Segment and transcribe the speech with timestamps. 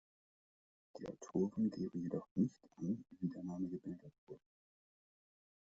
[0.97, 4.41] Die Autoren geben jedoch nicht an, wie der Name gebildet wurde.